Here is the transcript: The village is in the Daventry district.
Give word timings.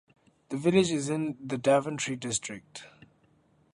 The 0.49 0.57
village 0.57 0.89
is 0.89 1.09
in 1.09 1.37
the 1.39 1.59
Daventry 1.59 2.15
district. 2.15 2.85